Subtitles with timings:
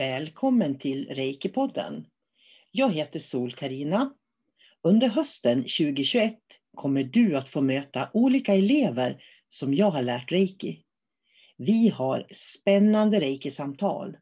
[0.00, 2.04] välkommen till Reiki-podden.
[2.70, 4.14] Jag heter sol karina
[4.82, 6.38] Under hösten 2021
[6.74, 10.84] kommer du att få möta olika elever som jag har lärt reiki.
[11.56, 14.16] Vi har spännande reikisamtal.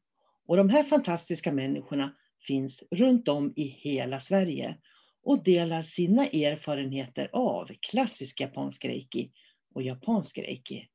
[0.47, 2.15] och de här fantastiska människorna
[2.47, 4.77] finns runt om i hela Sverige
[5.23, 9.31] och delar sina erfarenheter av klassisk japansk reiki
[9.75, 10.89] och japansk reiki.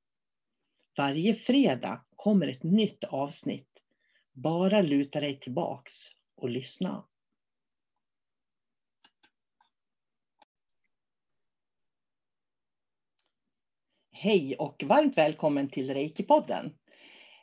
[0.98, 3.73] Varje fredag kommer ett nytt avsnitt.
[4.36, 5.94] Bara luta dig tillbaks
[6.36, 7.04] och lyssna.
[14.12, 16.72] Hej och varmt välkommen till Reiki-podden.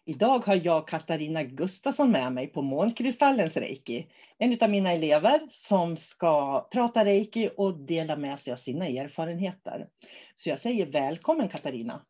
[0.04, 4.06] Idag har jag Katarina Gustafsson med mig på Månkristallens Reiki.
[4.38, 9.88] En av mina elever som ska prata Reiki och dela med sig av sina erfarenheter.
[10.36, 12.04] Så jag säger välkommen Katarina.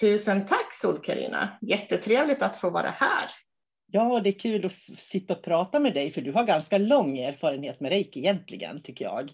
[0.00, 1.58] Tusen tack Sol-Carina.
[1.60, 3.47] Jättetrevligt att få vara här.
[3.90, 7.18] Ja, det är kul att sitta och prata med dig, för du har ganska lång
[7.18, 9.32] erfarenhet med reiki egentligen, tycker jag.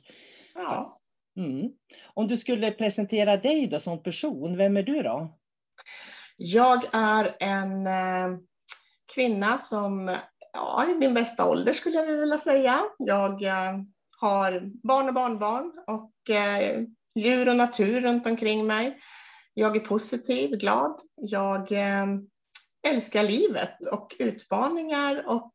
[0.55, 1.01] Ja.
[1.37, 1.71] Mm.
[2.15, 5.39] Om du skulle presentera dig då som person, vem är du då?
[6.37, 8.39] Jag är en eh,
[9.15, 10.17] kvinna som,
[10.53, 12.83] ja, i min bästa ålder skulle jag vilja säga.
[12.99, 13.79] Jag eh,
[14.21, 16.83] har barn och barnbarn och eh,
[17.15, 18.99] djur och natur runt omkring mig.
[19.55, 21.01] Jag är positiv, glad.
[21.17, 21.73] Jag
[22.89, 25.53] älskar livet och utmaningar och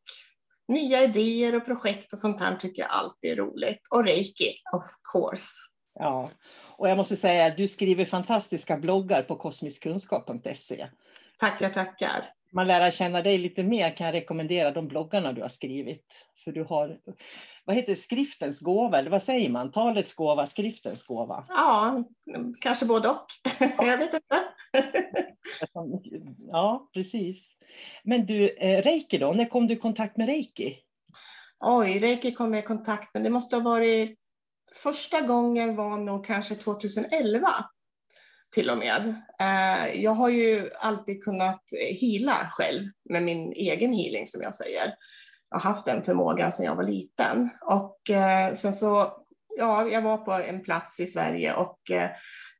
[0.68, 3.80] nya idéer och projekt och sånt här tycker jag alltid är roligt.
[3.90, 5.52] Och reiki, of course.
[5.94, 6.30] Ja,
[6.76, 10.86] och jag måste säga att du skriver fantastiska bloggar på kosmiskkunskap.se.
[11.38, 12.32] Tackar, tackar.
[12.52, 16.06] Man lär känna dig lite mer kan jag rekommendera de bloggarna du har skrivit.
[16.44, 16.98] För du har,
[17.70, 19.72] vad heter det, skriftens gåva, eller vad säger man?
[19.72, 21.44] Talets gåva, skriftens gåva?
[21.48, 22.04] Ja,
[22.60, 23.26] kanske både och.
[23.78, 24.44] jag vet inte.
[26.48, 27.44] ja, precis.
[28.04, 30.78] Men du, eh, reiki då, när kom du i kontakt med reiki?
[31.60, 34.18] Oj, reiki kom jag i kontakt med, det måste ha varit,
[34.74, 37.48] första gången var nog kanske 2011
[38.54, 39.14] till och med.
[39.40, 41.64] Eh, jag har ju alltid kunnat
[42.00, 44.94] hila själv med min egen healing som jag säger.
[45.50, 47.50] Jag har haft den förmågan sedan jag var liten.
[47.60, 49.12] Och eh, sen så,
[49.56, 52.10] ja, jag var på en plats i Sverige och eh,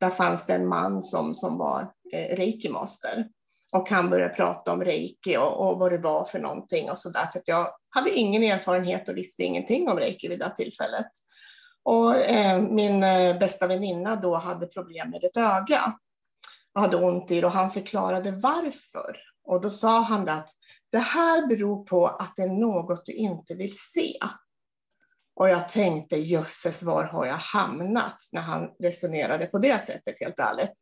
[0.00, 3.28] där fanns det en man som, som var eh, reiki-master.
[3.72, 7.10] Och han började prata om reiki och, och vad det var för någonting och så
[7.10, 7.26] där.
[7.32, 11.10] För jag hade ingen erfarenhet och visste ingenting om reiki vid det tillfället.
[11.82, 15.94] Och eh, min eh, bästa väninna då hade problem med ett öga
[16.74, 19.16] och hade ont i det och han förklarade varför.
[19.44, 20.50] Och då sa han att
[20.92, 24.18] det här beror på att det är något du inte vill se.
[25.34, 28.18] Och jag tänkte, jösses, var har jag hamnat?
[28.32, 30.72] När han resonerade på det sättet, helt ärligt.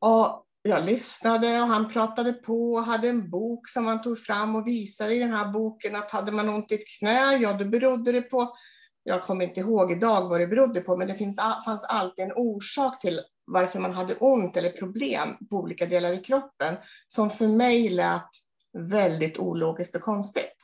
[0.00, 4.56] Och jag lyssnade och han pratade på och hade en bok som han tog fram
[4.56, 7.64] och visade i den här boken att hade man ont i ett knä, ja då
[7.64, 8.56] berodde det på,
[9.02, 12.32] jag kommer inte ihåg idag vad det berodde på, men det finns, fanns alltid en
[12.32, 16.76] orsak till varför man hade ont eller problem på olika delar i kroppen
[17.08, 18.30] som för mig lät
[18.72, 20.56] väldigt ologiskt och konstigt.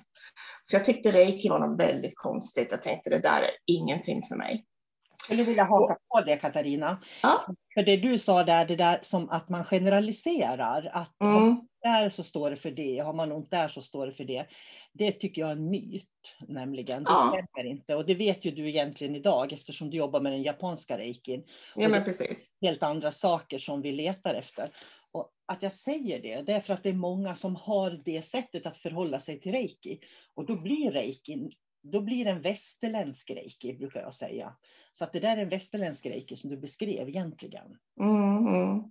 [0.64, 2.68] Så jag tyckte reiki var något väldigt konstigt.
[2.70, 4.64] Jag tänkte det där är ingenting för mig.
[5.10, 7.02] Jag skulle vilja haka på det Katarina.
[7.22, 7.46] Ja.
[7.74, 10.90] För det du sa där, det där som att man generaliserar.
[10.92, 11.34] Att Mm.
[11.34, 14.12] har man där så står det för det, har man ont där så står det
[14.12, 14.46] för det.
[14.92, 16.04] Det tycker jag är en myt
[16.48, 17.04] nämligen.
[17.04, 17.28] Det Ja.
[17.52, 17.94] stämmer inte.
[17.94, 21.44] Och det vet ju du egentligen idag eftersom du jobbar med den japanska reikin.
[21.74, 22.52] Ja, men precis.
[22.60, 24.70] helt andra saker som vi letar efter.
[25.12, 28.22] Och att jag säger det, det är för att det är många som har det
[28.22, 30.00] sättet att förhålla sig till reiki.
[30.34, 31.50] Och då blir reiki,
[31.82, 34.56] då blir det en västerländsk reiki, brukar jag säga.
[34.92, 37.78] Så att det där är en västerländsk reiki som du beskrev egentligen.
[38.00, 38.82] Mm, mm.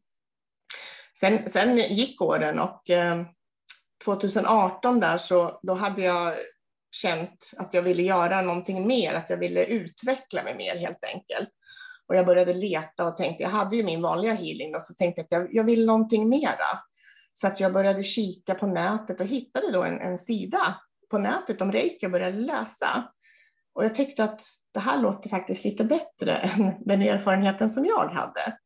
[1.19, 3.25] Sen, sen gick åren och eh,
[4.05, 6.33] 2018 där så då hade jag
[6.91, 11.49] känt att jag ville göra någonting mer, att jag ville utveckla mig mer helt enkelt.
[12.07, 15.21] Och jag började leta och tänkte, jag hade ju min vanliga healing och så tänkte
[15.21, 16.79] jag att jag, jag vill någonting mera.
[17.33, 20.75] Så att jag började kika på nätet och hittade då en, en sida
[21.09, 23.11] på nätet om reiki och började läsa.
[23.73, 24.41] Och jag tyckte att
[24.73, 28.57] det här låter faktiskt lite bättre än den erfarenheten som jag hade.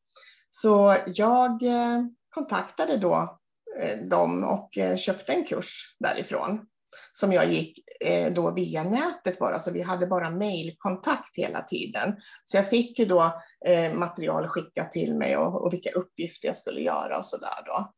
[0.50, 3.40] Så jag eh, kontaktade då
[3.80, 6.66] eh, dem och eh, köpte en kurs därifrån
[7.12, 12.16] som jag gick eh, då via nätet bara, så vi hade bara mejlkontakt hela tiden.
[12.46, 16.58] Så jag fick ju då eh, material skickat till mig och, och vilka uppgifter jag
[16.58, 17.94] skulle göra och så där då.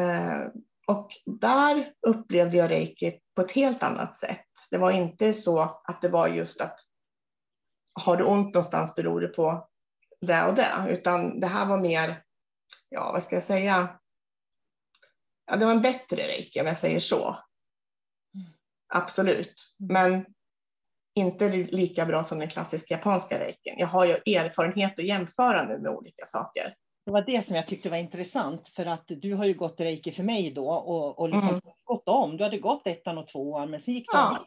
[0.00, 0.48] Eh,
[0.86, 1.10] och
[1.40, 4.46] där upplevde jag reiki på ett helt annat sätt.
[4.70, 6.80] Det var inte så att det var just att
[8.00, 9.68] har du ont någonstans beror det på
[10.20, 12.22] det och det, utan det här var mer,
[12.88, 13.88] ja vad ska jag säga,
[15.46, 17.36] ja, det var en bättre reiki om jag säger så.
[18.94, 20.24] Absolut, men
[21.14, 23.74] inte lika bra som den klassiska japanska reikin.
[23.78, 26.74] Jag har ju erfarenhet att jämföra nu med olika saker.
[27.04, 30.12] Det var det som jag tyckte var intressant, för att du har ju gått reiki
[30.12, 31.60] för mig då och, och liksom mm.
[31.84, 32.36] gått om.
[32.36, 34.46] Du hade gått ettan och tvåan, men sen gick du ja.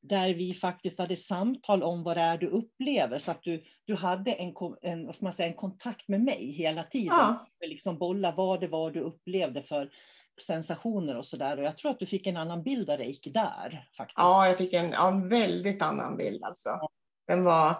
[0.00, 3.94] där vi faktiskt hade samtal om vad det är du upplever, så att du, du
[3.94, 7.16] hade en, en, vad man säga, en kontakt med mig hela tiden.
[7.16, 7.46] Ja.
[7.66, 9.90] Liksom bolla vad det var du upplevde för
[10.42, 11.56] sensationer och sådär.
[11.56, 13.88] Och jag tror att du fick en annan bild av reiki där.
[13.96, 14.14] Faktiskt.
[14.16, 16.80] Ja, jag fick en, ja, en väldigt annan bild alltså.
[17.26, 17.76] Den var,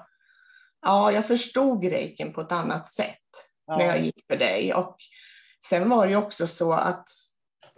[0.83, 3.29] ja, jag förstod reikin på ett annat sätt
[3.67, 3.77] ja.
[3.77, 4.75] när jag gick för dig.
[4.75, 4.97] Och
[5.65, 7.09] sen var det också så att,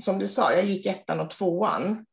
[0.02, 2.06] som du sa, jag gick ettan och tvåan.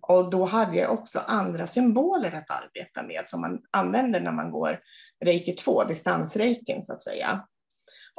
[0.00, 4.50] Och då hade jag också andra symboler att arbeta med som man använder när man
[4.50, 4.80] går
[5.24, 7.46] reiki 2, distansreikin så att säga.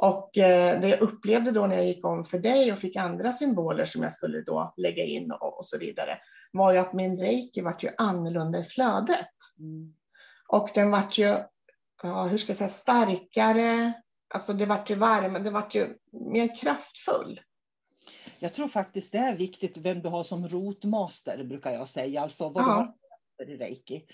[0.02, 3.32] Och eh, det jag upplevde då när jag gick om för dig och fick andra
[3.32, 6.18] symboler som jag skulle då lägga in och, och så vidare,
[6.52, 9.28] var ju att min reiki vart ju annorlunda i flödet.
[9.58, 9.94] Mm.
[10.48, 11.36] Och den vart ju,
[12.02, 13.92] ja, hur ska jag säga, starkare,
[14.34, 17.40] Alltså det vart ju varm, det vart ju mer kraftfull.
[18.38, 22.22] Jag tror faktiskt det är viktigt vem du har som rotmaster, brukar jag säga.
[22.22, 22.94] Alltså vad du har
[23.46, 24.04] i reiki.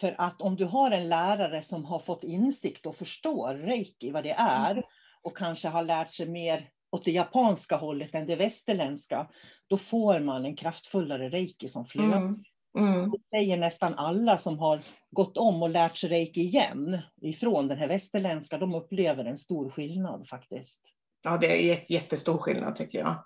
[0.00, 4.24] För att om du har en lärare som har fått insikt och förstår reiki, vad
[4.24, 4.84] det är, mm.
[5.26, 9.28] Och kanske har lärt sig mer åt det japanska hållet än det västerländska,
[9.66, 12.16] då får man en kraftfullare reiki som flödar.
[12.16, 12.44] Mm.
[12.78, 13.10] Mm.
[13.10, 17.78] Det säger nästan alla som har gått om och lärt sig reiki igen ifrån den
[17.78, 20.80] här västerländska, de upplever en stor skillnad faktiskt.
[21.22, 23.24] Ja, det är jättestor skillnad tycker jag.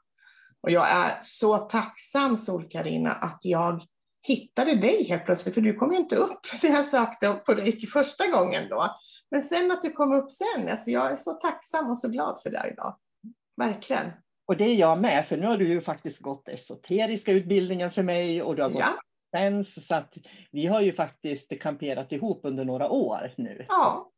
[0.62, 3.82] Och jag är så tacksam sol karina att jag
[4.26, 7.86] hittade dig helt plötsligt, för du kom ju inte upp när jag sökte på reiki
[7.86, 8.84] första gången då.
[9.30, 12.40] Men sen att du kom upp sen, alltså jag är så tacksam och så glad
[12.42, 12.96] för det idag.
[13.56, 14.10] Verkligen.
[14.46, 18.02] Och det är jag med, för nu har du ju faktiskt gått esoteriska utbildningen för
[18.02, 18.98] mig och du har gått ja
[19.30, 19.86] kompetens.
[19.86, 20.14] Så att
[20.52, 23.66] vi har ju faktiskt kamperat ihop under några år nu.
[23.68, 24.10] Ja,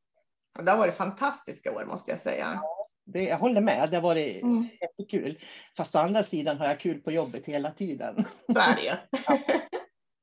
[0.62, 2.60] det har varit fantastiska år måste jag säga.
[2.62, 4.68] Ja, det, jag håller med, det har varit mm.
[4.80, 5.38] jättekul.
[5.76, 8.24] Fast å andra sidan har jag kul på jobbet hela tiden.
[8.46, 9.38] Så är det ja.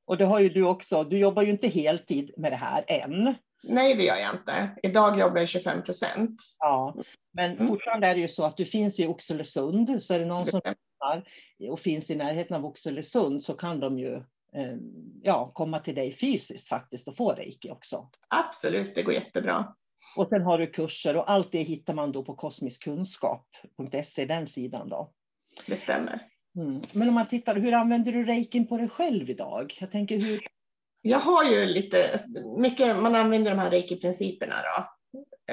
[0.06, 3.36] Och det har ju du också, du jobbar ju inte heltid med det här än.
[3.64, 4.70] Nej, det gör jag inte.
[4.84, 6.42] Idag jobbar jag 25 procent.
[6.60, 6.96] Ja,
[7.34, 7.68] men mm.
[7.68, 10.62] fortfarande är det ju så att du finns i Oxelösund, så är det någon som
[11.70, 14.24] och finns i närheten av Oxelösund så kan de ju
[14.54, 14.78] Eh,
[15.22, 18.10] ja, komma till dig fysiskt faktiskt och få reiki också.
[18.28, 19.76] Absolut, det går jättebra.
[20.16, 24.90] Och sen har du kurser och allt det hittar man då på kosmiskkunskap.se, den sidan
[24.90, 25.14] då.
[25.68, 26.20] Det stämmer.
[26.56, 26.82] Mm.
[26.92, 29.78] Men om man tittar, hur använder du reikin på dig själv idag?
[29.80, 30.40] Jag tänker hur...
[31.02, 32.20] Jag har ju lite,
[32.58, 34.86] mycket, man använder de här reiki-principerna då.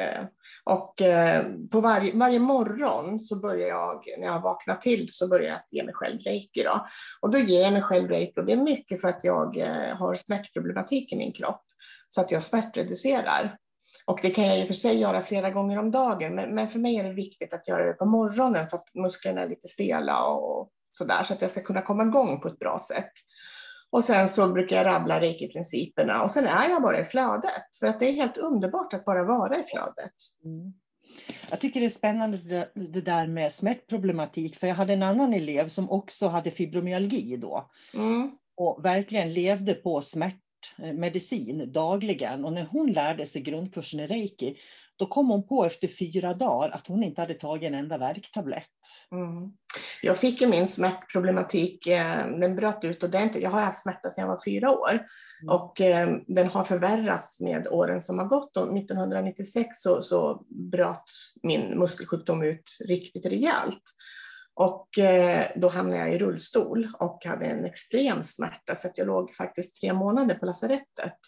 [0.01, 0.25] Eh,
[0.65, 5.49] och eh, på varje, varje morgon så börjar jag, när jag vaknar till, så börjar
[5.49, 6.63] jag ge mig själv reiki.
[6.63, 6.87] Då.
[7.23, 9.97] Och då ger jag mig själv reiki och det är mycket för att jag eh,
[9.97, 11.63] har smärtproblematik i min kropp.
[12.09, 13.57] Så att jag smärtreducerar.
[14.05, 16.69] Och det kan jag i och för sig göra flera gånger om dagen, men, men
[16.69, 19.69] för mig är det viktigt att göra det på morgonen för att musklerna är lite
[19.69, 23.13] stela och sådär, så att jag ska kunna komma igång på ett bra sätt.
[23.97, 27.77] Och sen så brukar jag rabbla reiki-principerna och sen är jag bara i flödet.
[27.81, 30.15] För att det är helt underbart att bara vara i flödet.
[30.45, 30.73] Mm.
[31.51, 35.69] Jag tycker det är spännande det där med smärtproblematik, för jag hade en annan elev
[35.69, 37.71] som också hade fibromyalgi då.
[37.95, 38.31] Mm.
[38.57, 42.45] Och verkligen levde på smärtmedicin dagligen.
[42.45, 44.57] Och när hon lärde sig grundkursen i reiki,
[44.97, 48.71] Då kom hon på efter fyra dagar att hon inte hade tagit en enda värktablett.
[49.13, 49.53] Mm.
[50.03, 53.43] Jag fick ju min smärtproblematik, eh, den bröt ut ordentligt.
[53.43, 55.55] Jag har haft smärta sedan jag var fyra år mm.
[55.55, 58.57] och eh, den har förvärrats med åren som har gått.
[58.57, 61.11] Och 1996 så, så bröt
[61.43, 63.83] min muskelsjukdom ut riktigt rejält.
[64.55, 69.07] Och eh, då hamnade jag i rullstol och hade en extrem smärta så att jag
[69.07, 71.19] låg faktiskt tre månader på lasarettet.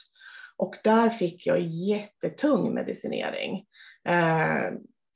[0.56, 3.64] Och där fick jag jättetung medicinering.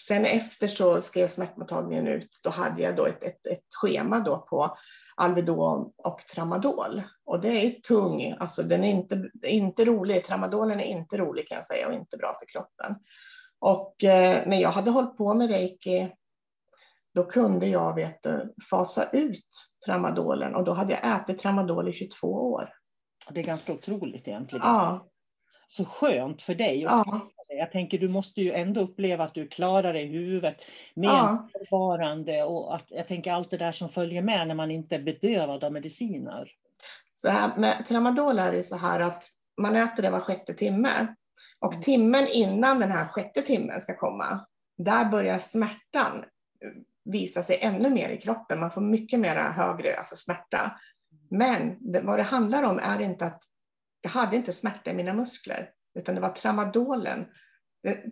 [0.09, 4.39] Sen efter så skrev smärtmottagningen ut, då hade jag då ett, ett, ett schema då
[4.39, 4.77] på
[5.17, 7.03] Alvedon och Tramadol.
[7.25, 11.57] Och det är tung, alltså den är inte, inte rolig, Tramadolen är inte rolig kan
[11.57, 12.97] jag säga och inte bra för kroppen.
[13.59, 16.13] Och eh, när jag hade hållit på med reiki
[17.15, 19.49] då kunde jag vet du, fasa ut
[19.87, 22.69] tramadolen och då hade jag ätit tramadol i 22 år.
[23.31, 24.63] Det är ganska otroligt egentligen.
[24.65, 25.09] Ja.
[25.73, 26.83] Så skönt för dig.
[26.83, 27.21] Ja.
[27.49, 30.57] Jag tänker du måste ju ändå uppleva att du klarar dig i huvudet
[30.95, 31.49] med ja.
[31.53, 35.03] bevarande och att jag tänker allt det där som följer med när man inte är
[35.03, 36.53] bedövad av mediciner.
[37.15, 39.25] Så här, med tramadol är det så här att
[39.61, 41.07] man äter det var sjätte timme
[41.59, 41.83] och mm.
[41.83, 44.47] timmen innan den här sjätte timmen ska komma,
[44.79, 46.25] där börjar smärtan
[47.05, 48.61] visa sig ännu mer i kroppen.
[48.61, 50.81] Man får mycket mer högre alltså smärta.
[51.31, 53.43] Men det, vad det handlar om är inte att
[54.03, 57.27] jag hade inte smärta i mina muskler, utan det var tramadolen.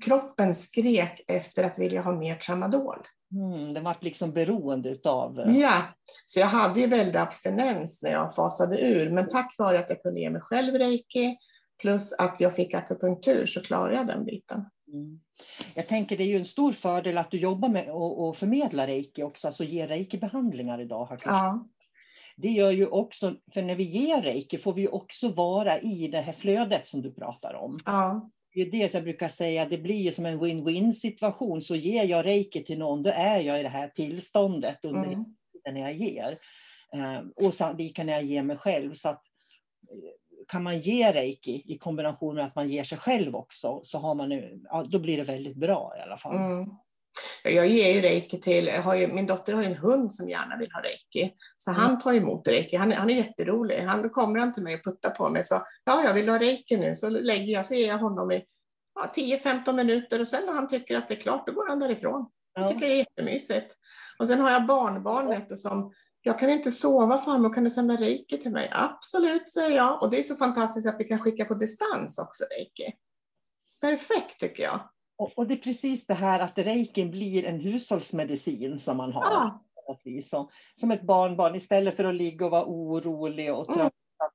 [0.02, 3.06] Kroppen skrek efter att vilja ha mer tramadol.
[3.35, 5.44] Mm, den var liksom beroende utav...
[5.49, 5.82] Ja,
[6.26, 10.02] så jag hade ju väldigt abstinens när jag fasade ur, men tack vare att jag
[10.02, 11.37] kunde ge mig själv reiki,
[11.82, 14.64] plus att jag fick akupunktur, så klarade jag den biten.
[14.92, 15.20] Mm.
[15.75, 19.23] Jag tänker det är ju en stor fördel att du jobbar med att förmedla reiki
[19.23, 21.04] också, alltså ge reiki-behandlingar idag.
[21.04, 21.66] Har ja.
[22.40, 26.20] Det gör ju också, för när vi ger reiki får vi också vara i det
[26.20, 27.78] här flödet som du pratar om.
[27.87, 28.30] Ja.
[28.54, 31.62] Det är det jag brukar säga, det blir som en win-win situation.
[31.62, 35.25] Så ger jag reiki till någon, då är jag i det här tillståndet under mm.
[35.52, 36.38] tiden jag ger.
[36.92, 38.94] Ehm, och lika när jag ger mig själv.
[38.94, 39.23] Så att
[40.49, 44.14] kan man ge reiki i kombination med att man ger sig själv också, så har
[44.14, 44.32] man,
[44.64, 46.37] ja, då blir det väldigt bra i alla fall.
[46.37, 46.70] Mm.
[47.44, 50.82] Jag ger ju reiki till, ju, min dotter har en hund som gärna vill ha
[50.82, 51.82] reiki, så mm.
[51.82, 52.76] han tar emot reiki.
[52.76, 53.80] Han, han är jätterolig.
[53.80, 56.76] Han, kommer han till mig och puttar på mig, så ja, jag vill ha reiki
[56.76, 58.44] nu, så lägger jag, så ger jag honom i
[58.94, 61.78] ja, 10-15 minuter och sen när han tycker att det är klart, då går han
[61.78, 62.30] därifrån.
[62.54, 63.76] Det tycker jag är jättemysigt.
[64.18, 68.38] Och sen har jag barnbarn som jag kan inte sova farmor, kan du sända reiki
[68.38, 68.70] till mig?
[68.72, 70.02] Absolut, säger jag.
[70.02, 72.96] Och det är så fantastiskt att vi kan skicka på distans också reiki.
[73.80, 74.90] Perfekt tycker jag.
[75.20, 79.22] Och, och det är precis det här att reikin blir en hushållsmedicin som man har.
[79.22, 79.64] Ja.
[80.24, 83.78] Som, som ett barnbarn, istället för att ligga och vara orolig och trött.
[83.78, 83.90] Mm.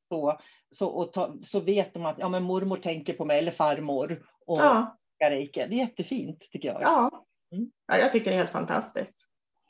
[0.09, 0.39] Så,
[0.71, 4.25] så, och ta, så vet de att ja, men mormor tänker på mig, eller farmor.
[4.45, 4.97] Och ja.
[5.19, 5.59] reiki.
[5.59, 6.81] Det är jättefint tycker jag.
[6.81, 7.25] Ja.
[7.51, 7.71] Mm.
[7.87, 9.25] ja, jag tycker det är helt fantastiskt.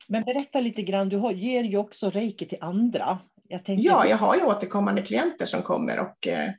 [0.07, 3.19] Men berätta lite grann, du har, ger ju också reiki till andra.
[3.47, 3.61] Jag.
[3.65, 6.49] Ja, jag har ju återkommande klienter som kommer och eh,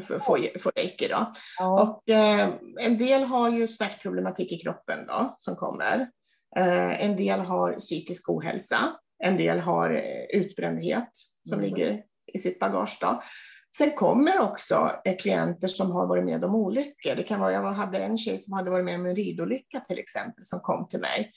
[0.00, 1.08] får, får reiki.
[1.08, 1.32] Då.
[1.58, 1.82] Ja.
[1.82, 2.48] Och, eh,
[2.80, 6.08] en del har ju smärtproblematik i kroppen då, som kommer.
[6.56, 8.96] Eh, en del har psykisk ohälsa.
[9.24, 11.10] En del har eh, utbrändhet
[11.48, 11.70] som mm.
[11.70, 12.98] ligger i sitt bagage.
[13.00, 13.22] Då.
[13.76, 17.14] Sen kommer också eh, klienter som har varit med om olyckor.
[17.14, 19.98] Det kan vara, jag hade en tjej som hade varit med om en ridolycka till
[19.98, 21.32] exempel som kom till mig.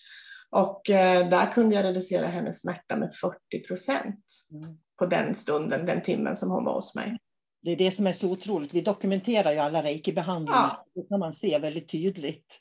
[0.50, 4.78] Och eh, där kunde jag reducera hennes smärta med 40 procent mm.
[5.00, 7.18] på den stunden, den timmen som hon var hos mig.
[7.66, 8.74] Det är det som är så otroligt.
[8.74, 10.56] Vi dokumenterar ju alla reiki-behandlingar.
[10.56, 10.86] Ja.
[10.96, 12.60] Då kan man se väldigt tydligt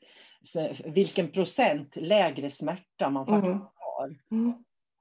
[0.84, 3.66] vilken procent lägre smärta man faktiskt mm.
[3.76, 4.06] har.
[4.30, 4.54] Mm.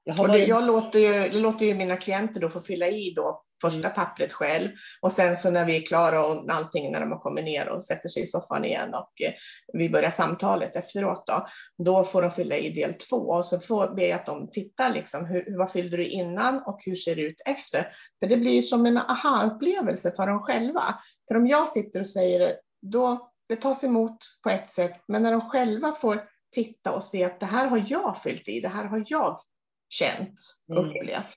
[0.04, 3.12] Jag, har och det, jag låter ju, låter ju mina klienter då få fylla i
[3.16, 3.94] då första mm.
[3.94, 4.68] pappret själv
[5.00, 7.84] och sen så när vi är klara och allting när de har kommit ner och
[7.84, 9.32] sätter sig i soffan igen och eh,
[9.72, 11.46] vi börjar samtalet efteråt då,
[11.84, 14.94] då får de fylla i del två och så får, ber jag att de tittar
[14.94, 17.86] liksom, hur, vad fyllde du innan och hur ser det ut efter?
[18.20, 20.82] För det blir som en aha-upplevelse för dem själva.
[21.28, 25.22] För om jag sitter och säger det, då det tas emot på ett sätt, men
[25.22, 26.20] när de själva får
[26.54, 29.40] titta och se att det här har jag fyllt i, det här har jag
[29.88, 30.84] känt, mm.
[30.84, 31.34] upplevt.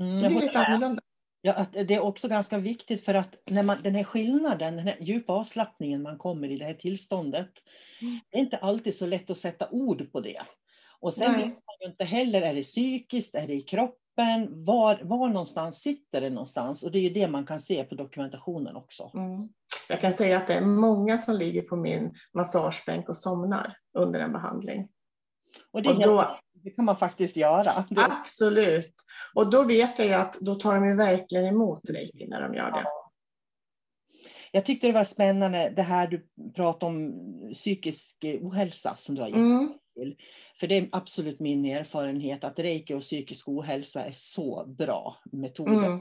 [0.00, 1.02] Mm, det blir lite annorlunda.
[1.40, 4.86] Ja, att det är också ganska viktigt för att när man, den här skillnaden, den
[4.86, 7.50] här djupa avslappningen man kommer i det här tillståndet,
[8.00, 8.20] mm.
[8.30, 10.42] det är inte alltid så lätt att sätta ord på det.
[11.00, 15.00] Och sen vet man ju inte heller, är det psykiskt, är det i kroppen, var,
[15.02, 16.82] var någonstans sitter det någonstans?
[16.82, 19.10] Och det är ju det man kan se på dokumentationen också.
[19.14, 19.48] Mm.
[19.88, 24.20] Jag kan säga att det är många som ligger på min massagebänk och somnar under
[24.20, 24.88] en behandling.
[25.72, 26.38] Och det, och då,
[26.68, 27.84] det kan man faktiskt göra.
[27.96, 28.94] Absolut.
[29.34, 32.54] Och då vet jag ju att då tar de ju verkligen emot reiki när de
[32.54, 32.84] gör det.
[34.52, 37.12] Jag tyckte det var spännande det här du pratade om
[37.54, 39.72] psykisk ohälsa som du har gett Mm.
[39.94, 40.16] till.
[40.60, 45.86] För det är absolut min erfarenhet att reiki och psykisk ohälsa är så bra metoder
[45.86, 46.00] Mm.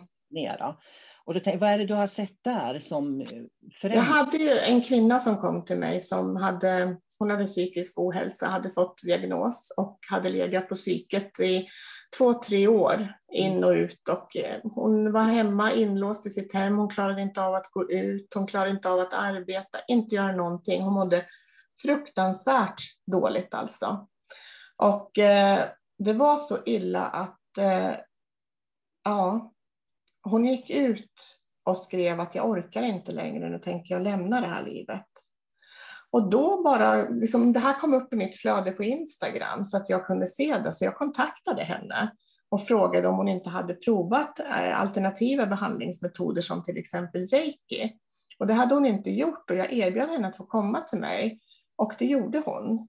[1.25, 4.03] Och då tänk, vad är det du har sett där som eh, Jag förändrar?
[4.03, 8.71] hade ju en kvinna som kom till mig som hade, hon hade psykisk ohälsa, hade
[8.71, 11.67] fått diagnos och hade legat på psyket i
[12.17, 14.09] två, tre år in och ut.
[14.09, 17.91] Och eh, hon var hemma inlåst i sitt hem, hon klarade inte av att gå
[17.91, 20.81] ut, hon klarade inte av att arbeta, inte göra någonting.
[20.81, 21.25] Hon mådde
[21.81, 22.81] fruktansvärt
[23.11, 24.07] dåligt alltså.
[24.77, 25.59] Och eh,
[25.97, 27.91] det var så illa att eh,
[29.03, 29.53] ja,
[30.21, 34.47] hon gick ut och skrev att jag orkar inte längre, nu tänker jag lämna det
[34.47, 35.07] här livet.
[36.11, 39.89] Och då bara, liksom, det här kom upp i mitt flöde på Instagram så att
[39.89, 42.11] jag kunde se det, så jag kontaktade henne
[42.49, 47.93] och frågade om hon inte hade provat eh, alternativa behandlingsmetoder som till exempel reiki.
[48.39, 51.39] Och det hade hon inte gjort och jag erbjöd henne att få komma till mig
[51.75, 52.87] och det gjorde hon.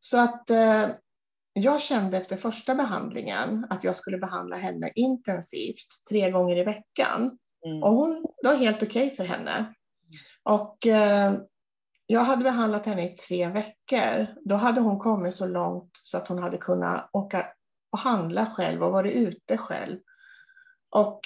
[0.00, 0.88] Så att eh,
[1.52, 7.38] jag kände efter första behandlingen att jag skulle behandla henne intensivt tre gånger i veckan.
[7.66, 7.82] Mm.
[7.82, 9.74] Och hon, det var helt okej för henne.
[10.42, 11.32] Och eh,
[12.10, 14.26] jag hade behandlat henne i tre veckor.
[14.44, 17.46] Då hade hon kommit så långt så att hon hade kunnat åka
[17.92, 19.98] och handla själv och varit ute själv.
[20.90, 21.20] Och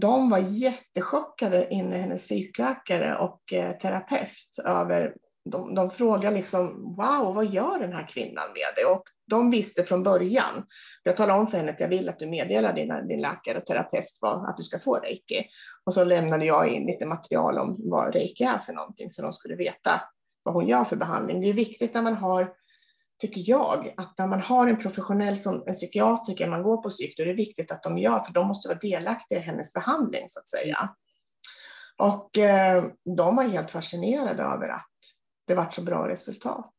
[0.00, 5.14] de var jättechockade inne hennes psykläkare och eh, terapeut över
[5.50, 8.84] de, de frågade liksom, wow, vad gör den här kvinnan med dig?
[8.84, 10.66] Och de visste från början.
[11.02, 13.66] Jag talade om för henne att jag vill att du meddelar din, din läkare och
[13.66, 15.46] terapeut vad, att du ska få reiki.
[15.84, 19.32] Och så lämnade jag in lite material om vad reiki är för någonting så de
[19.32, 20.02] skulle veta
[20.46, 21.40] vad hon gör för behandling.
[21.40, 22.48] Det är viktigt när man har,
[23.20, 27.16] tycker jag, att när man har en professionell som en psykiatriker, man går på psyk,
[27.16, 30.24] då är det viktigt att de gör, för de måste vara delaktiga i hennes behandling
[30.28, 30.90] så att säga.
[31.98, 32.84] Och eh,
[33.16, 34.90] de var helt fascinerade över att
[35.46, 36.74] det var så bra resultat.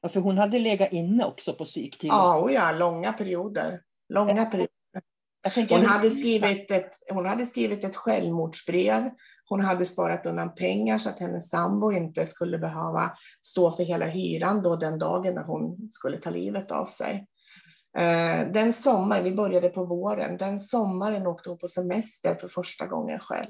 [0.00, 1.98] Ja, för hon hade legat inne också på psyk.
[2.00, 3.82] Ja, och ja, långa perioder.
[4.08, 4.72] Långa perioder.
[5.68, 9.10] Hon hade, skrivit ett, hon hade skrivit ett självmordsbrev.
[9.48, 13.10] Hon hade sparat undan pengar så att hennes sambo inte skulle behöva
[13.42, 17.26] stå för hela hyran då den dagen när hon skulle ta livet av sig.
[17.98, 22.86] Eh, Den sommaren, vi började på våren, den sommaren åkte hon på semester för första
[22.86, 23.48] gången själv.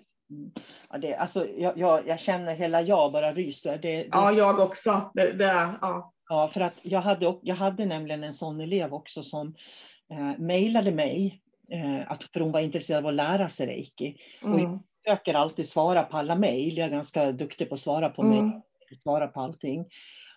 [0.91, 3.79] ja, det, alltså, jag, jag, jag känner hela jag bara ryser.
[3.79, 5.11] Det, det, Ja, jag också.
[5.15, 6.13] Det, det, ja.
[6.29, 9.55] Ja, för att jag hade, jag hade nämligen en sån elev också som
[10.13, 14.17] eh, mejlade mig, eh, att, för hon var intresserad av att lära sig reiki.
[14.43, 14.61] Och Mm.
[14.61, 18.23] jag försöker alltid svara på alla mejl, jag är ganska duktig på att svara på
[18.23, 18.61] mejl, Mm.
[19.03, 19.87] svara på allting.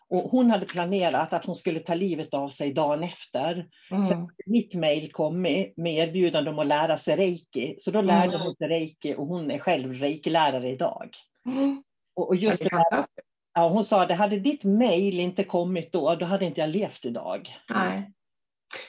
[0.09, 3.69] Och hon hade planerat att hon skulle ta livet av sig dagen efter.
[3.89, 4.07] Sen Mm.
[4.19, 7.75] hade mitt mejl kommit med erbjudande om att lära sig reiki.
[7.79, 8.41] Så då lärde Mm.
[8.41, 11.09] hon sig reiki och hon är själv reiki-lärare idag.
[11.45, 11.83] Mm.
[12.15, 13.05] Och, och just Det är det här,
[13.53, 17.05] ja, hon sa, det hade ditt mejl inte kommit då, då hade inte jag levt
[17.05, 17.55] idag.
[17.69, 18.11] Nej.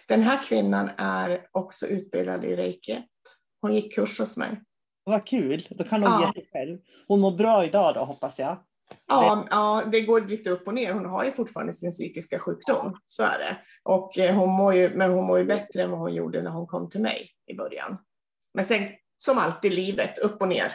[0.08, 3.02] Den här kvinnan är också utbildad i reiki.
[3.60, 4.48] Hon gick kurs hos mig.
[5.04, 6.26] Vad kul, då kan hon Ja.
[6.36, 6.78] ge sig själv.
[7.08, 8.64] Hon mår bra idag då hoppas jag.
[9.06, 10.92] Ja, ja, det går lite upp och ner.
[10.92, 13.56] Hon har ju fortfarande sin psykiska sjukdom, så är det.
[13.82, 16.50] Och eh, hon mår ju, men hon mår ju bättre än vad hon gjorde när
[16.50, 17.98] hon kom till mig i början.
[18.54, 20.72] Men sen, som alltid i livet, upp och ner.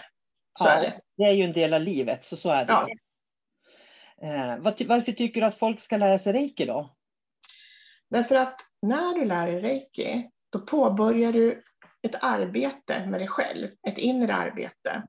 [0.60, 1.02] Så ja, är det.
[1.18, 2.74] det är ju en del av livet, så så är det.
[2.74, 2.88] Ja.
[4.22, 6.96] Eh, varför tycker du att folk ska lära sig reiki då?
[8.10, 11.64] Därför att när du lär dig reiki, då påbörjar du
[12.04, 15.04] ett arbete med dig själv, ett inre arbete.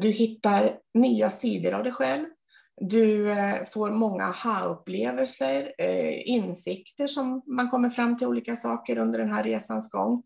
[0.00, 2.26] Du hittar nya sidor av dig själv.
[2.76, 9.18] Du eh, får många aha-upplevelser, eh, insikter som man kommer fram till olika saker under
[9.18, 10.22] den här resans gång.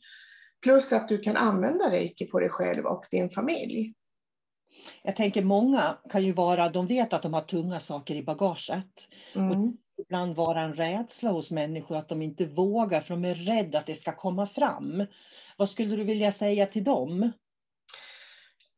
[0.62, 3.94] Plus att du kan använda reiki på dig själv och din familj.
[5.02, 8.86] Jag tänker många kan ju vara, de vet att de har tunga saker i bagaget.
[9.34, 9.76] Mm.
[9.98, 13.86] Ibland vara en rädsla hos människor att de inte vågar för de är rädda att
[13.86, 15.06] det ska komma fram.
[15.58, 17.32] Vad skulle du vilja säga till dem?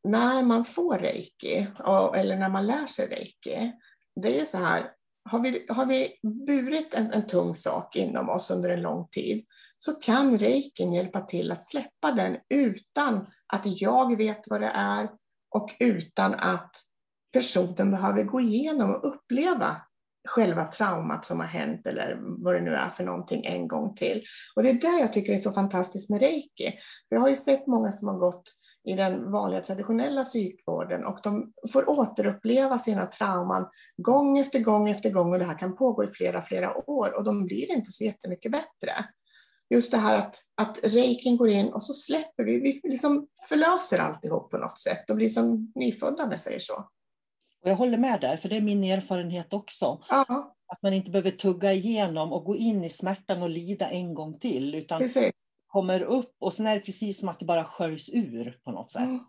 [0.04, 1.66] när man får reiki,
[2.14, 3.72] eller när man lär sig reiki,
[4.20, 4.92] det är så här,
[5.30, 9.44] har vi, har vi burit en, en tung sak inom oss under en lång tid,
[9.78, 15.08] så kan reikin hjälpa till att släppa den utan att jag vet vad det är
[15.50, 16.76] och utan att
[17.32, 19.76] personen behöver gå igenom och uppleva
[20.28, 24.22] själva traumat som har hänt eller vad det nu är för någonting en gång till.
[24.56, 26.72] Och det är där jag tycker det är så fantastiskt med reiki.
[27.08, 28.42] Jag har ju sett många som har gått
[28.84, 35.10] i den vanliga traditionella psykvården och de får återuppleva sina trauman gång efter gång efter
[35.10, 38.04] gång och det här kan pågå i flera, flera år och de blir inte så
[38.04, 39.04] jättemycket bättre.
[39.74, 43.98] Just det här att, att reikin går in och så släpper vi, vi liksom förlöser
[43.98, 46.90] alltihop på något sätt och blir som nyfödda om jag säger så.
[47.62, 50.02] Och jag håller med där, för det är min erfarenhet också.
[50.08, 54.14] Ja, Att man inte behöver tugga igenom och gå in i smärtan och lida en
[54.14, 55.32] gång till, utan precis.
[55.66, 58.90] kommer upp och sen är det precis som att det bara sköljs ur på något
[58.90, 59.02] sätt.
[59.02, 59.20] Mm.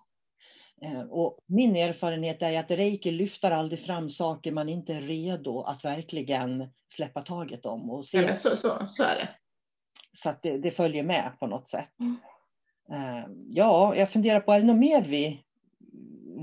[0.81, 5.61] Eh, Och min erfarenhet är att reiki lyfter aldrig fram saker man inte är redo
[5.61, 7.89] att verkligen släppa taget om.
[7.91, 8.21] Och se.
[8.21, 9.29] Ja, så, så, så är det.
[10.17, 11.89] Så att det, det följer med på något sätt.
[11.99, 12.17] Mm.
[12.91, 15.43] Eh, Ja, jag funderar på, är det något mer vi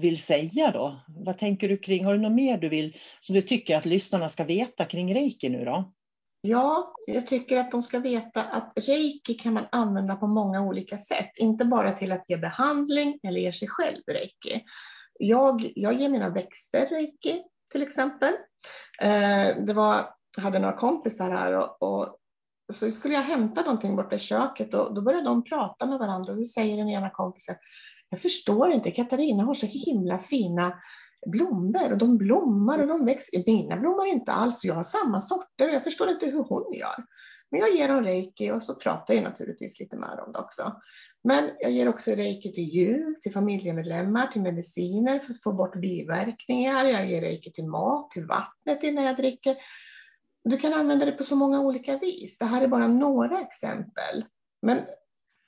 [0.01, 1.01] vill säga då?
[1.09, 4.29] Vad tänker du kring, har du något mer du vill, som du tycker att lyssnarna
[4.29, 5.93] ska veta kring reiki nu då?
[6.41, 10.99] Ja, jag tycker att de ska veta att reiki kan man använda på många olika
[10.99, 11.31] sätt.
[11.37, 14.65] Inte bara till att ge behandling eller ge sig själv reiki.
[15.19, 18.35] Jag, jag ger mina växter reiki till exempel.
[19.03, 20.07] Eh, det var,
[20.37, 22.19] jag hade några kompisar här och, och
[22.73, 26.33] så skulle jag hämta någonting borta i köket och då började de prata med varandra
[26.33, 27.55] och då säger den ena kompisen,
[28.11, 30.75] jag förstår inte, Katarina har så himla fina
[31.27, 33.42] blommor och de blommar och de växer.
[33.47, 37.05] Mina blommar inte alls, jag har samma sorter och jag förstår inte hur hon gör.
[37.51, 40.81] Men jag ger dem reiki och så pratar jag naturligtvis lite med dem också.
[41.25, 45.81] Men jag ger också reiki till djur, till familjemedlemmar, till mediciner för att få bort
[45.81, 46.85] biverkningar.
[46.85, 49.57] Jag ger reiki till mat, till vattnet innan jag dricker.
[50.44, 52.38] Du kan använda det på så många olika vis.
[52.38, 54.25] Det här är bara några exempel.
[54.62, 54.79] Men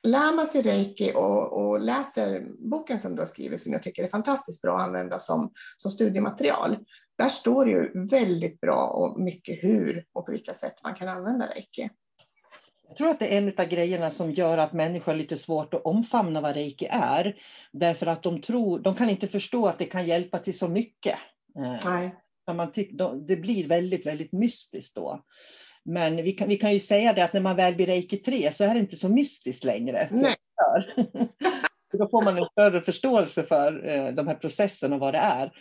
[0.03, 4.05] lär man sig reiki och, och läser boken som du har skrivit, som jag tycker
[4.05, 6.79] är fantastiskt bra att använda som, som studiematerial,
[7.19, 11.09] där står det ju väldigt bra och mycket hur och på vilka sätt man kan
[11.09, 11.91] använda reiki.
[12.89, 15.75] Jag tror att det är en av grejerna som gör att människor har lite svårt
[15.75, 17.37] att omfamna vad reiki är.
[17.73, 21.19] Därför att de tror, de kan inte förstå att det kan hjälpa till så mycket.
[21.57, 22.15] Eh, Nej.
[22.55, 22.91] Man tyck,
[23.29, 25.25] det blir väldigt, väldigt mystiskt då.
[25.85, 28.53] Men vi kan, vi kan ju säga det att när man väl blir reiki 3
[28.53, 30.09] så är det inte så mystiskt längre.
[30.11, 30.35] Nej.
[31.99, 35.53] Då får man en större förståelse för eh, de här processerna och vad det är.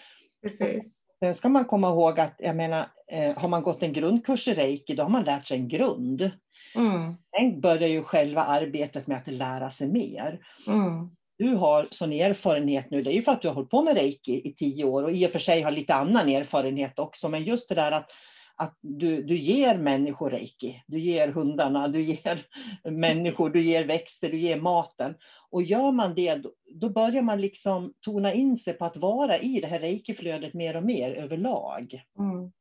[0.44, 1.06] Precis.
[1.20, 4.54] Sen ska man komma ihåg att, jag menar, eh, har man gått en grundkurs i
[4.54, 6.32] reiki, då har man lärt sig en grund.
[6.76, 7.16] Mm.
[7.38, 10.40] Sen börjar ju själva arbetet med att lära sig mer.
[10.68, 11.10] Mm.
[11.38, 13.94] Du har sån erfarenhet nu, det är ju för att du har hållit på med
[13.94, 17.44] reiki i tio år och i och för sig har lite annan erfarenhet också, men
[17.44, 18.12] just det där att,
[18.60, 22.46] att du, du ger människor reiki, du ger hundarna, du ger
[22.92, 25.16] människor, du ger växter, du ger maten.
[25.50, 26.42] Och gör man det,
[26.76, 30.76] då, börjar man liksom tona in sig på att vara i det här reikiflödet mer
[30.76, 32.04] och mer överlag.
[32.20, 32.52] Mm.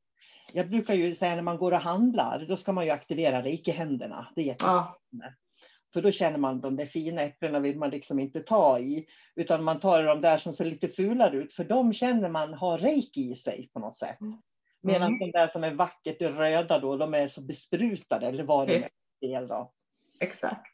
[0.53, 4.27] Jag brukar ju säga när man går och handlar, då ska man ju aktivera reiki-händerna.
[4.35, 4.91] Det är jättespännande.
[5.11, 5.29] Ja.
[5.93, 9.07] För då känner man de där fina äpplena vill man liksom inte ta i.
[9.37, 11.55] Utan man tar de där som ser lite fulare ut.
[11.55, 14.21] För de känner man har reiki i sig på något sätt.
[14.21, 14.39] Mm.
[14.83, 15.19] Medan Mm.
[15.19, 18.27] de där som är vackert röda då, de är så besprutade.
[18.27, 18.89] Eller vad det.
[19.21, 19.73] Del då.
[20.21, 20.67] Exakt.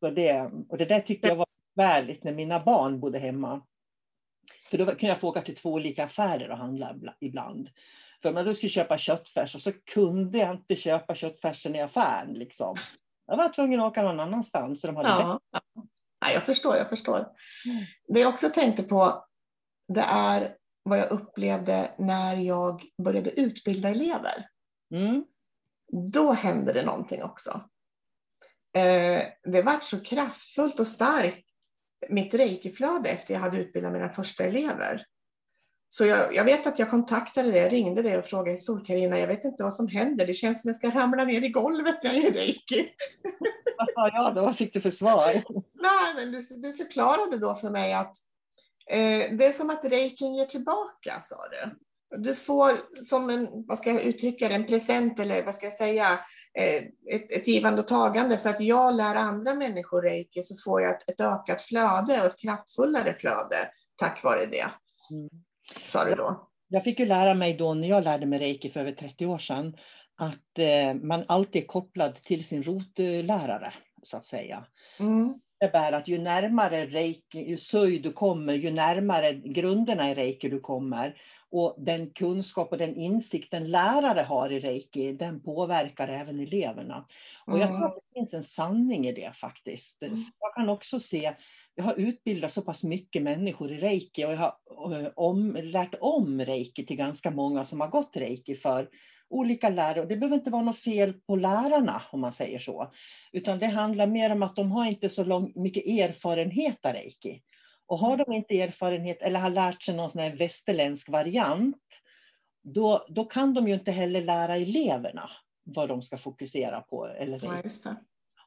[0.00, 1.46] Så det, och det där tyckte jag var
[1.76, 3.66] besvärligt när mina barn bodde hemma.
[4.70, 7.70] För då kunde jag få åka till två olika affärer och handla ibla- ibland.
[8.22, 11.80] För om jag då skulle köpa köttfärs och så kunde jag inte köpa köttfärsen i
[11.80, 12.32] affären.
[12.34, 12.76] Liksom.
[13.26, 14.80] Jag var tvungen att åka någon annanstans.
[14.80, 15.40] För de hade Ja.
[15.50, 15.60] ja.
[16.20, 17.16] Ja, jag förstår, jag förstår.
[17.16, 17.84] Mm.
[18.08, 19.24] Det jag också tänkte på,
[19.88, 20.56] det är
[20.90, 24.48] vad jag upplevde när jag började utbilda elever.
[24.94, 25.24] Mm.
[26.12, 27.60] Då hände det någonting också.
[28.76, 31.46] Eh, det vart så kraftfullt och starkt,
[32.08, 35.06] mitt reikiflöde, efter jag hade utbildat mina första elever.
[35.88, 39.28] Så jag, jag vet att jag kontaktade dig, jag ringde dig och frågade Sol-Carina, jag
[39.28, 42.12] vet inte vad som händer, det känns som jag ska ramla ner i golvet när
[42.12, 42.88] jag är reiki.
[43.78, 44.42] Vad sa jag då?
[44.42, 45.32] Vad fick du för svar?
[45.74, 48.16] Nej, men du, du förklarade då för mig att
[48.90, 51.76] eh, det är som att reikin ger tillbaka, sa du.
[52.16, 52.70] Du får
[53.04, 56.06] som en, vad ska jag uttrycka det, en present eller vad ska jag säga,
[56.54, 56.82] eh,
[57.14, 58.38] ett, ett givande och tagande.
[58.38, 62.26] För att jag lär andra människor reiki så får jag ett, ett ökat flöde och
[62.26, 64.66] ett kraftfullare flöde tack vare det,
[65.12, 65.28] Mm.
[65.88, 66.48] sa du då.
[66.68, 69.38] Jag fick ju lära mig då när jag lärde mig reiki för över 30 år
[69.38, 69.76] sedan
[70.16, 73.72] att eh, man alltid är kopplad till sin rotlärare
[74.02, 74.64] så att säga.
[74.98, 75.34] Mm.
[75.62, 80.60] Innebär att ju närmare reiki, ju söj du kommer, ju närmare grunderna i reiki du
[80.60, 81.20] kommer.
[81.50, 87.06] Och den kunskap och den insikt en lärare har i reiki, den påverkar även eleverna.
[87.46, 90.02] Och jag tror att det finns en sanning i det faktiskt.
[90.02, 90.24] Mm.
[90.40, 91.34] Jag kan också se,
[91.74, 95.94] jag har utbildat så pass mycket människor i reiki och jag har eh, om, lärt
[96.00, 98.88] om reiki till ganska många som har gått reiki för
[99.30, 100.00] olika lärare.
[100.00, 102.92] Och det behöver inte vara något fel på lärarna om man säger så.
[103.32, 107.42] Utan det handlar mer om att de har inte så lång, mycket erfarenhet av reiki.
[107.86, 111.76] Och har de inte erfarenhet eller har lärt sig någon sån här västerländsk variant,
[112.62, 115.30] då, då kan de ju inte heller lära eleverna
[115.64, 117.06] vad de ska fokusera på.
[117.06, 117.94] Eller Ja,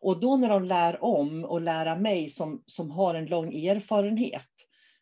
[0.01, 4.49] och då när de lär om och lära mig som, som har en lång erfarenhet,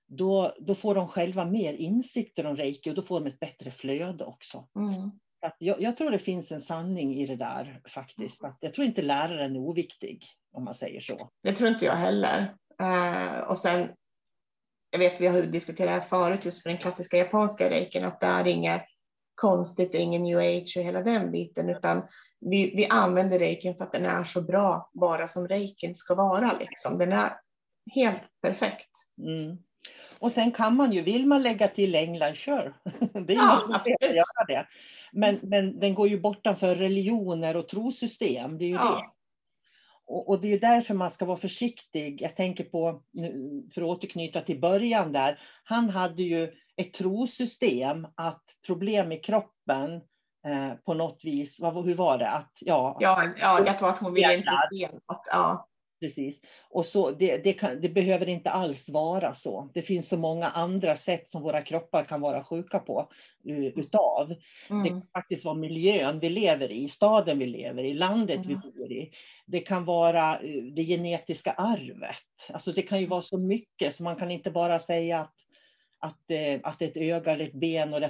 [0.07, 3.71] då, då får de själva mer insikter om reiki och då får de ett bättre
[3.71, 4.67] flöde också.
[4.75, 5.11] Mm.
[5.57, 8.43] Jag, jag, tror det finns en sanning i det där faktiskt.
[8.43, 11.29] Att jag tror inte läraren är oviktig om man säger så.
[11.43, 12.55] Det tror inte jag heller.
[12.81, 13.89] Uh, och sen,
[14.91, 18.27] jag vet vi har diskuterat här förut just med den klassiska japanska reiken att det
[18.27, 18.85] är inget
[19.35, 22.01] konstigt, det är ingen new age och hela den biten utan
[22.39, 26.57] vi, vi använder reiken för att den är så bra bara som reiken ska vara.
[26.59, 26.97] Liksom.
[26.97, 27.31] Den är
[27.95, 28.91] helt perfekt.
[29.17, 29.57] Mm.
[30.21, 32.73] Och sen kan man ju, vill man lägga till England, kör.
[33.27, 34.67] Det är ja, att göra det.
[35.11, 38.57] Men, men den går ju bortanför religioner och trosystem.
[38.57, 38.95] Det är ju Ja.
[38.95, 39.09] det.
[40.05, 42.21] Och, och det är därför man ska vara försiktig.
[42.21, 43.01] Jag tänker på,
[43.73, 45.39] för att återknyta till början där.
[45.63, 49.93] Han hade ju ett trosystem att problem i kroppen
[50.45, 52.29] eh, på något vis, vad, hur var det?
[52.29, 55.27] Att, ja, Ja, ja, jag tror att hon ville inte se något.
[55.31, 55.67] Ja.
[56.01, 56.41] Precis.
[56.69, 59.69] Och så, det, det, kan, det behöver inte alls vara så.
[59.73, 63.09] Det finns så många andra sätt som våra kroppar kan vara sjuka på
[63.49, 64.27] uh, utav.
[64.69, 64.87] Det Mm.
[64.89, 68.61] kan faktiskt vara miljön vi lever i, staden vi lever i, landet vi Mm.
[68.75, 69.11] bor i.
[69.45, 72.15] Det kan vara eh, det genetiska arvet.
[72.53, 75.35] Alltså det kan ju vara så mycket så man kan inte bara säga att,
[75.99, 78.09] att, eh, att ett öga eller ett ben och det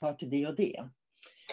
[0.00, 0.76] Hör till det och det.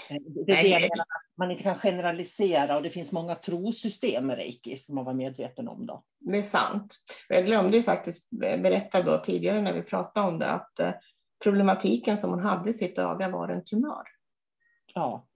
[0.10, 3.36] Eh, Det är det jag menar, att man inte kan generalisera och det finns många
[3.36, 5.86] trosystem med reiki som man var medveten om.
[5.86, 6.04] Då.
[6.20, 6.96] Det är sant.
[7.30, 10.92] Jag glömde ju faktiskt berätta då tidigare när vi pratade om det att eh,
[11.44, 14.04] problematiken som hon hade i sitt öga var en tumör.
[14.94, 15.28] Ja.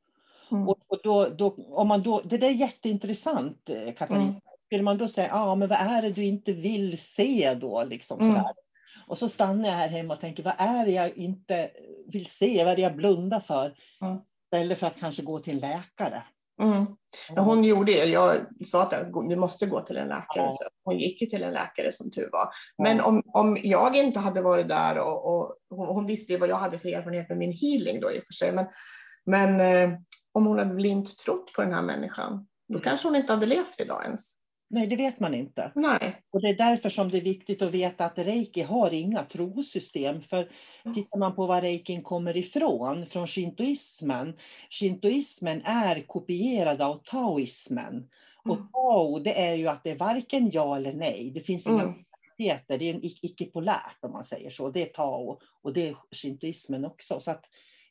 [0.52, 0.68] Mm.
[0.68, 4.24] Och, då, då, om man då, det där är jätteintressant, eh, Katarina.
[4.24, 4.42] Mm.
[4.66, 7.84] Skulle man då säga, ja men vad är det du inte vill se då?
[7.84, 8.32] Liksom, Mm.
[8.36, 8.52] sådär.
[9.10, 11.72] Och så stannar jag här hemma och tänker, vad är det jag inte
[12.08, 12.64] vill se?
[12.64, 13.76] Vad är det jag blundar för?
[14.02, 14.18] Mm.
[14.46, 16.24] Istället för att kanske gå till en läkare.
[16.62, 16.86] Mm.
[17.36, 18.06] Men hon gjorde det.
[18.06, 20.46] Jag sa att du måste gå till en läkare.
[20.46, 20.52] Ja.
[20.52, 22.50] Så hon gick ju till en läkare som tur var.
[22.84, 26.50] Men om, om jag inte hade varit där och, och hon, hon visste ju vad
[26.50, 28.52] jag hade för erfarenhet med min healing då i och för sig.
[28.52, 28.66] Men,
[29.26, 30.00] men eh,
[30.32, 32.84] om hon hade blint trott på den här människan, då Mm.
[32.84, 34.39] kanske hon inte hade levt idag ens.
[34.70, 35.72] Nej, det vet man inte.
[35.76, 36.22] Nej.
[36.32, 40.22] Och det är därför som det är viktigt att veta att reiki har inga trosystem.
[40.22, 40.52] För
[40.94, 44.38] tittar man på var reikin kommer ifrån, från shintoismen.
[44.70, 48.10] Shintoismen är kopierad av taoismen.
[48.46, 48.68] Och Mm.
[48.72, 51.32] tao, det är ju att det är varken ja eller nej.
[51.34, 51.94] Det finns inga Mm.
[52.38, 54.70] Det är en icke-polärt om man säger så.
[54.70, 57.20] Det är tao och det är shintoismen också.
[57.20, 57.46] Så att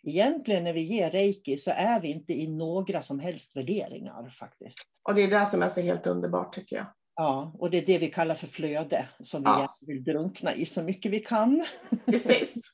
[0.07, 4.79] egentligen när vi ger reiki så är vi inte i några som helst värderingar faktiskt.
[5.09, 6.87] Och det är det som är så helt underbart tycker jag.
[7.15, 9.59] Ja, och det är det vi kallar för flöde som vi Ja.
[9.59, 11.65] gärna vill drunkna i så mycket vi kan.
[12.07, 12.73] Precis.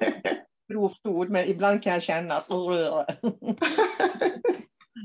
[0.72, 2.46] Grovt ord, men ibland kan jag känna att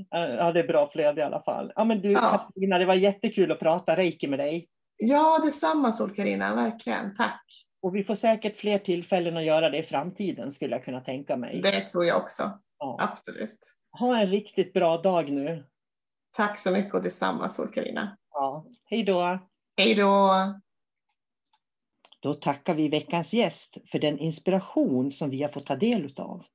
[0.10, 1.72] Ja, det är bra flöde i alla fall.
[1.76, 2.20] Ja, men du Ja.
[2.48, 4.68] Katarina, det var jättekul att prata reiki med dig.
[4.98, 7.16] ja, detsamma Sol-Carina, verkligen.
[7.16, 7.44] Tack.
[7.82, 11.38] Och vi får säkert fler tillfällen att göra det i framtiden skulle jag kunna tänka
[11.38, 11.62] mig.
[11.62, 12.60] Det tror jag också.
[12.80, 12.98] Ja.
[13.00, 13.60] Absolut.
[13.92, 15.66] Ha en riktigt bra dag nu.
[16.32, 18.18] Tack så mycket och detsamma Sol-Carina.
[18.32, 19.40] Ja, hej då.
[19.78, 20.34] Hej då.
[22.20, 26.46] Då tackar vi veckans gäst för den inspiration som vi har fått ta del av.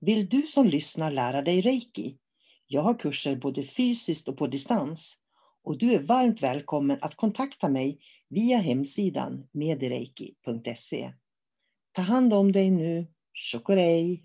[0.00, 2.18] Vill du som lyssnar lära dig reiki?
[2.66, 5.18] Jag har kurser både fysiskt och på distans
[5.66, 7.98] och du är varmt välkommen att kontakta mig
[8.28, 11.12] via hemsidan medireiki.se.
[11.92, 13.06] Ta hand om dig nu.
[13.52, 14.24] Chokorei!